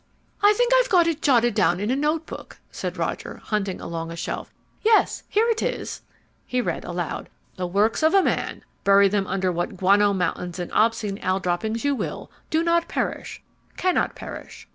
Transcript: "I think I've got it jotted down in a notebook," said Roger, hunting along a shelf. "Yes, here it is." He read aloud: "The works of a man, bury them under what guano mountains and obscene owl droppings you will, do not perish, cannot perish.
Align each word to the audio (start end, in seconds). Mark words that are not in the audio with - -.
"I 0.41 0.53
think 0.55 0.73
I've 0.73 0.89
got 0.89 1.05
it 1.05 1.21
jotted 1.21 1.53
down 1.53 1.79
in 1.79 1.91
a 1.91 1.95
notebook," 1.95 2.57
said 2.71 2.97
Roger, 2.97 3.37
hunting 3.43 3.79
along 3.79 4.09
a 4.09 4.15
shelf. 4.15 4.51
"Yes, 4.81 5.21
here 5.29 5.47
it 5.49 5.61
is." 5.61 6.01
He 6.47 6.59
read 6.59 6.83
aloud: 6.83 7.29
"The 7.55 7.67
works 7.67 8.01
of 8.01 8.15
a 8.15 8.23
man, 8.23 8.63
bury 8.83 9.07
them 9.09 9.27
under 9.27 9.51
what 9.51 9.77
guano 9.77 10.11
mountains 10.11 10.57
and 10.57 10.71
obscene 10.71 11.19
owl 11.21 11.39
droppings 11.39 11.83
you 11.83 11.93
will, 11.93 12.31
do 12.49 12.63
not 12.63 12.87
perish, 12.87 13.43
cannot 13.77 14.15
perish. 14.15 14.67